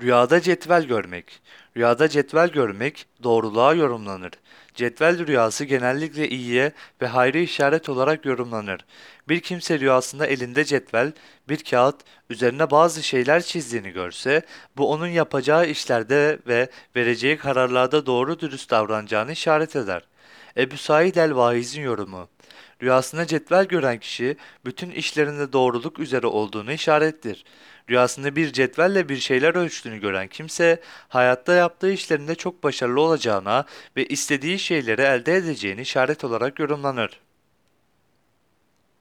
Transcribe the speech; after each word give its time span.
Rüyada 0.00 0.40
cetvel 0.40 0.84
görmek. 0.84 1.40
Rüyada 1.76 2.08
cetvel 2.08 2.48
görmek 2.48 3.06
doğruluğa 3.22 3.74
yorumlanır. 3.74 4.32
Cetvel 4.74 5.26
rüyası 5.26 5.64
genellikle 5.64 6.28
iyiye 6.28 6.72
ve 7.02 7.06
hayra 7.06 7.38
işaret 7.38 7.88
olarak 7.88 8.24
yorumlanır. 8.24 8.80
Bir 9.28 9.40
kimse 9.40 9.80
rüyasında 9.80 10.26
elinde 10.26 10.64
cetvel, 10.64 11.12
bir 11.48 11.64
kağıt, 11.64 11.96
üzerine 12.30 12.70
bazı 12.70 13.02
şeyler 13.02 13.42
çizdiğini 13.42 13.90
görse, 13.90 14.42
bu 14.76 14.90
onun 14.92 15.06
yapacağı 15.06 15.66
işlerde 15.66 16.38
ve 16.46 16.68
vereceği 16.96 17.36
kararlarda 17.36 18.06
doğru 18.06 18.40
dürüst 18.40 18.70
davranacağını 18.70 19.32
işaret 19.32 19.76
eder. 19.76 20.02
Ebu 20.56 20.76
Said 20.76 21.14
el-Vaiz'in 21.16 21.82
yorumu. 21.82 22.28
Rüyasında 22.84 23.26
cetvel 23.26 23.64
gören 23.64 23.98
kişi 23.98 24.36
bütün 24.64 24.90
işlerinde 24.90 25.52
doğruluk 25.52 25.98
üzere 25.98 26.26
olduğunu 26.26 26.72
işarettir. 26.72 27.44
Rüyasında 27.90 28.36
bir 28.36 28.52
cetvelle 28.52 29.08
bir 29.08 29.16
şeyler 29.16 29.54
ölçtüğünü 29.54 29.98
gören 29.98 30.28
kimse 30.28 30.80
hayatta 31.08 31.54
yaptığı 31.54 31.92
işlerinde 31.92 32.34
çok 32.34 32.62
başarılı 32.62 33.00
olacağına 33.00 33.64
ve 33.96 34.06
istediği 34.06 34.58
şeyleri 34.58 35.02
elde 35.02 35.34
edeceğini 35.34 35.80
işaret 35.80 36.24
olarak 36.24 36.58
yorumlanır. 36.58 37.20